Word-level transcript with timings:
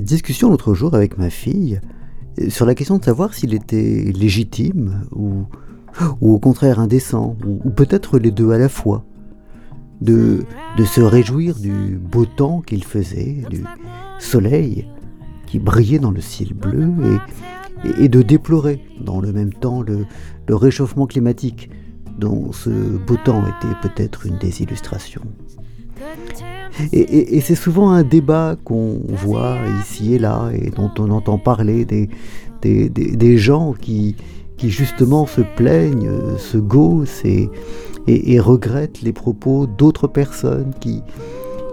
discussion 0.00 0.50
l'autre 0.50 0.74
jour 0.74 0.94
avec 0.94 1.18
ma 1.18 1.30
fille 1.30 1.80
sur 2.48 2.66
la 2.66 2.74
question 2.74 2.98
de 2.98 3.04
savoir 3.04 3.34
s'il 3.34 3.54
était 3.54 4.12
légitime 4.14 5.04
ou, 5.12 5.44
ou 6.20 6.34
au 6.34 6.38
contraire 6.38 6.80
indécent, 6.80 7.36
ou, 7.46 7.70
peut-être 7.70 8.18
les 8.18 8.30
deux 8.30 8.52
à 8.52 8.58
la 8.58 8.68
fois, 8.68 9.04
de, 10.00 10.44
de 10.78 10.84
se 10.84 11.00
réjouir 11.00 11.58
du 11.58 11.98
beau 11.98 12.24
temps 12.24 12.60
qu'il 12.60 12.84
faisait, 12.84 13.42
du 13.50 13.64
soleil 14.18 14.88
qui 15.46 15.58
brillait 15.58 15.98
dans 15.98 16.12
le 16.12 16.20
ciel 16.20 16.54
bleu, 16.54 16.92
et, 17.98 18.08
de 18.08 18.22
déplorer 18.22 18.82
dans 19.00 19.20
le 19.20 19.32
même 19.32 19.52
temps 19.52 19.82
le 19.82 20.54
réchauffement 20.54 21.06
climatique, 21.06 21.70
dont 22.18 22.52
ce 22.52 22.70
beau 22.70 23.16
temps 23.24 23.42
était 23.42 23.88
peut-être 23.88 24.26
une 24.26 24.38
des 24.38 24.62
illustrations. 24.62 25.22
Et, 26.92 27.40
c'est 27.40 27.54
souvent 27.54 27.90
un 27.90 28.02
débat 28.02 28.56
qu'on 28.64 29.00
voit 29.08 29.58
ici 29.80 30.14
et 30.14 30.18
là 30.18 30.50
et 30.52 30.70
dont 30.70 30.90
on 30.98 31.10
entend 31.10 31.38
parler 31.38 31.84
des, 31.84 32.08
des, 32.62 33.38
gens 33.38 33.72
qui, 33.72 34.16
qui 34.56 34.70
justement 34.70 35.26
se 35.26 35.42
plaignent, 35.56 36.10
se 36.38 36.58
gaussent 36.58 37.24
et, 37.24 37.50
et, 38.06 38.40
regrettent 38.40 39.02
les 39.02 39.12
propos 39.12 39.66
d'autres 39.66 40.06
personnes 40.06 40.72
qui, 40.80 41.02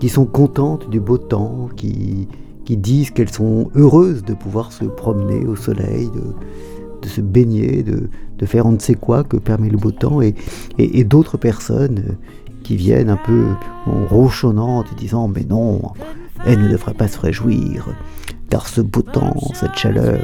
qui 0.00 0.08
sont 0.08 0.26
contentes 0.26 0.88
du 0.90 1.00
beau 1.00 1.18
temps, 1.18 1.68
qui, 1.76 2.28
qui 2.64 2.76
disent 2.76 3.10
qu'elles 3.10 3.32
sont 3.32 3.70
heureuses 3.74 4.22
de 4.24 4.34
pouvoir 4.34 4.72
se 4.72 4.84
promener 4.84 5.46
au 5.46 5.56
soleil, 5.56 6.08
de, 6.14 7.02
de 7.02 7.08
se 7.08 7.20
baigner, 7.20 7.82
de, 7.82 8.08
de, 8.38 8.46
faire 8.46 8.66
on 8.66 8.72
ne 8.72 8.78
sait 8.78 8.94
quoi 8.94 9.24
que 9.24 9.36
permet 9.36 9.68
le 9.68 9.78
beau 9.78 9.90
temps, 9.90 10.22
et, 10.22 10.34
et 10.78 11.04
d'autres 11.04 11.38
personnes 11.38 12.16
qui 12.62 12.76
viennent 12.76 13.10
un 13.10 13.16
peu 13.16 13.46
en 13.86 14.06
ronchonnant, 14.06 14.84
disant 14.96 15.28
mais 15.28 15.44
non, 15.44 15.80
elle 16.44 16.60
ne 16.60 16.68
devrait 16.68 16.94
pas 16.94 17.08
se 17.08 17.18
réjouir, 17.18 17.88
car 18.50 18.68
ce 18.68 18.80
beau 18.80 19.02
temps, 19.02 19.36
cette 19.54 19.76
chaleur, 19.76 20.20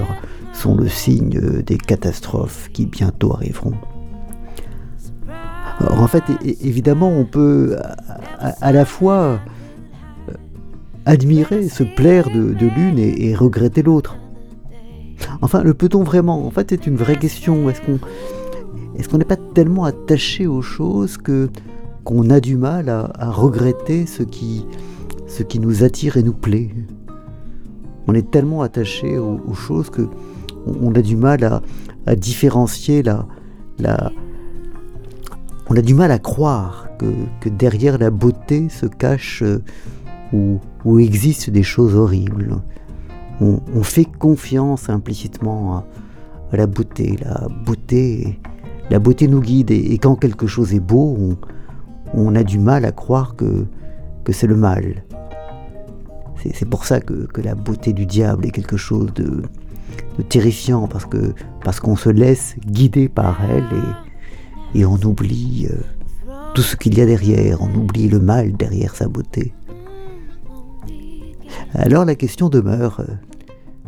sont 0.53 0.75
le 0.75 0.89
signe 0.89 1.63
des 1.63 1.79
catastrophes 1.79 2.71
qui 2.73 2.87
bientôt 2.87 3.33
arriveront. 3.33 3.75
en 5.81 6.07
fait, 6.09 6.25
évidemment, 6.63 7.11
on 7.11 7.25
peut 7.25 7.77
à, 8.39 8.73
la 8.73 8.85
fois 8.85 9.39
euh, 10.29 10.33
admirer, 11.07 11.69
se 11.69 11.85
plaire 11.85 12.29
de, 12.31 12.67
l'une 12.67 12.99
et, 12.99 13.35
regretter 13.35 13.83
l'autre. 13.83 14.17
Enfin, 15.43 15.63
le 15.63 15.75
peut-on 15.75 16.03
vraiment? 16.03 16.47
En 16.47 16.51
fait, 16.51 16.71
c'est 16.71 16.87
une 16.87 16.97
vraie 16.97 17.17
question. 17.17 17.69
Est-ce 17.71 17.83
qu'on 17.83 17.99
est-ce 18.99 19.09
qu'on 19.09 19.19
n'est 19.19 19.25
pas 19.25 19.37
tellement 19.37 19.85
attaché 19.85 20.47
aux 20.47 20.63
choses 20.63 21.17
que 21.17 21.51
qu'on 22.09 22.31
a 22.31 22.41
du 22.41 22.57
mal 22.57 22.89
à, 22.89 23.31
regretter 23.31 24.07
ce 24.07 24.23
qui, 24.23 24.65
ce 25.27 25.43
qui 25.43 25.61
nous 25.61 25.85
attire 25.85 26.17
et 26.17 26.23
nous 26.23 26.33
plaît. 26.33 26.71
On 28.07 28.15
est 28.15 28.31
tellement 28.31 28.63
attaché 28.63 29.19
aux, 29.19 29.53
choses 29.53 29.91
que 29.91 30.09
on, 30.65 30.95
a 30.95 31.03
du 31.03 31.17
mal 31.17 31.61
à, 32.07 32.17
différencier 32.17 33.03
la, 33.03 33.27
la, 33.79 34.11
on 35.69 35.77
a 35.77 35.83
du 35.83 35.93
mal 35.93 36.11
à 36.11 36.19
croire 36.19 36.89
que, 36.99 37.49
derrière 37.51 37.99
la 37.99 38.09
beauté 38.09 38.71
se 38.71 38.87
cache 38.87 39.43
euh, 39.43 39.63
ou, 40.33 40.61
ou 40.87 40.99
existent 41.01 41.53
des 41.53 41.63
choses 41.63 41.95
horribles. 41.95 42.57
On, 43.43 43.83
fait 43.83 44.07
confiance 44.07 44.89
implicitement 44.89 45.85
à, 46.53 46.57
la 46.57 46.67
beauté. 46.67 47.19
La 47.23 47.49
beauté, 47.67 48.41
la 48.89 48.99
beauté 48.99 49.29
nous 49.29 49.43
guide 49.43 49.71
et, 49.71 49.99
quand 49.99 50.17
quelque 50.17 50.47
chose 50.47 50.73
est 50.73 50.81
beau, 50.81 51.15
on, 51.21 51.37
on 52.15 52.35
a 52.35 52.43
du 52.43 52.59
mal 52.59 52.85
à 52.85 52.93
croire 52.93 53.37
que, 53.37 53.67
c'est 54.31 54.47
le 54.47 54.57
mal. 54.57 55.05
C'est 56.53 56.69
pour 56.69 56.85
ça 56.85 57.01
que, 57.01 57.29
la 57.43 57.55
beauté 57.55 57.93
du 57.93 58.07
diable 58.07 58.47
est 58.47 58.51
quelque 58.51 58.77
chose 58.77 59.13
de, 59.15 59.43
terrifiant, 60.29 60.89
parce 60.89 61.81
qu'on 61.81 61.97
se 61.97 62.11
laisse 62.11 62.57
guider 62.67 63.09
par 63.09 63.39
elle 63.51 63.65
et, 64.75 64.85
on 64.85 64.97
oublie 64.97 65.67
euh, 65.71 65.77
tout 66.55 66.63
ce 66.63 66.77
qu'il 66.77 66.99
y 66.99 67.01
a 67.01 67.07
derrière, 67.07 67.63
on 67.63 67.75
oublie 67.75 68.09
le 68.09 68.21
mal 68.21 68.53
derrière 68.53 68.95
sa 68.95 69.09
beauté. 69.09 69.55
Alors 71.73 72.05
la 72.05 72.15
question 72.15 72.49
demeure, 72.49 73.01
euh, 73.01 73.15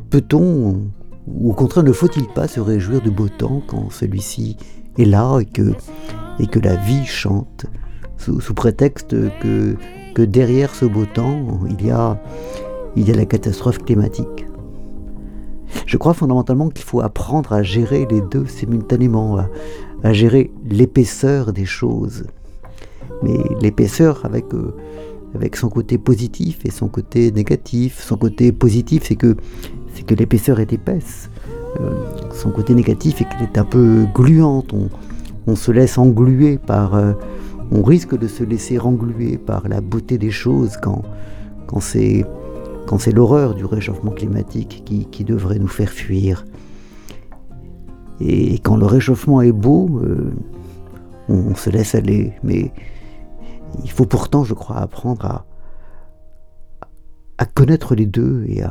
peut-on, 0.09 0.91
ou 1.27 1.51
au 1.51 1.55
contraire 1.55 1.85
ne 1.85 1.93
faut-il 1.93 2.27
pas 2.29 2.49
se 2.49 2.61
réjouir 2.61 3.03
du 3.03 3.11
beau 3.11 3.29
temps 3.29 3.63
quand 3.67 3.91
celui-ci 3.91 4.57
est 4.99 5.05
là 5.05 5.39
et 5.39 5.47
et 6.39 6.47
que 6.47 6.59
la 6.59 6.77
vie 6.77 7.05
chante? 7.05 7.67
Sous, 8.21 8.55
prétexte 8.55 9.17
que, 9.41 9.75
que, 10.15 10.23
derrière 10.23 10.75
ce 10.75 10.85
beau 10.85 11.07
temps, 11.07 11.61
il 11.71 11.87
y, 11.87 11.91
a, 11.91 12.23
il 12.97 13.09
y 13.09 13.13
a 13.13 13.17
la 13.17 13.25
catastrophe 13.25 13.79
climatique. 13.79 14.47
Je 15.87 15.97
crois 15.97 16.15
fondamentalement 16.15 16.69
qu'il 16.69 16.85
faut 16.85 17.01
apprendre 17.01 17.53
à 17.53 17.63
gérer 17.63 18.07
les 18.11 18.21
deux 18.21 18.47
simultanément, 18.47 19.39
à, 20.03 20.13
gérer 20.13 20.51
l'épaisseur 20.69 21.53
des 21.53 21.65
choses. 21.65 22.25
Mais 23.23 23.39
l'épaisseur 23.61 24.25
avec, 24.25 24.53
euh, 24.55 24.75
avec 25.35 25.57
son 25.57 25.69
côté 25.69 25.99
positif 25.99 26.61
et 26.65 26.71
son 26.71 26.89
côté 26.89 27.33
négatif. 27.33 28.03
Son 28.03 28.17
côté 28.17 28.53
positif, 28.53 29.05
c'est 29.07 29.17
que, 29.17 29.37
c'est 29.95 30.05
que 30.05 30.15
l'épaisseur 30.15 30.61
est 30.61 30.73
épaisse. 30.73 31.31
Euh, 31.81 31.95
son 32.33 32.51
côté 32.51 32.75
négatif 32.75 33.21
est 33.21 33.25
qu'elle 33.25 33.43
est 33.43 33.59
un 33.59 33.65
peu 33.65 34.07
gluante. 34.15 34.73
On, 34.73 34.89
on 35.47 35.57
se 35.57 35.71
laisse 35.71 35.99
engluer 35.99 36.59
par, 36.59 36.95
euh, 36.95 37.13
on 37.71 37.83
risque 37.83 38.19
de 38.19 38.27
se 38.27 38.43
laisser 38.43 38.79
engluer 38.79 39.39
par 39.39 39.69
la 39.69 39.81
beauté 39.81 40.19
des 40.19 40.31
choses 40.31 40.77
quand, 40.83 41.03
c'est 41.81 42.27
quand 42.87 42.99
c'est 42.99 43.13
l'horreur 43.13 43.55
du 43.55 43.65
réchauffement 43.65 44.11
climatique 44.11 44.83
qui, 44.85 45.25
devrait 45.25 45.59
nous 45.59 45.69
faire 45.69 45.91
fuir. 45.91 46.45
Et 48.21 48.59
quand 48.59 48.77
le 48.77 48.87
réchauffement 48.87 49.41
est 49.41 49.53
beau, 49.53 50.01
euh, 50.03 50.33
on, 51.29 51.55
se 51.55 51.71
laisse 51.71 51.95
aller. 51.95 52.33
Mais 52.43 52.73
il 53.85 53.91
faut 53.91 54.05
pourtant, 54.05 54.45
je 54.45 54.55
crois, 54.55 54.77
apprendre 54.79 55.25
à, 55.25 55.47
à 57.39 57.47
connaître 57.47 57.95
les 57.95 58.07
deux 58.07 58.45
et 58.49 58.63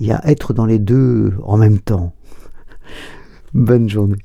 et 0.00 0.12
à 0.12 0.20
être 0.28 0.52
dans 0.52 0.66
les 0.66 0.78
deux 0.78 1.34
en 1.42 1.56
même 1.56 1.78
temps. 1.78 2.12
Bonne 3.54 3.88
journée. 3.88 4.16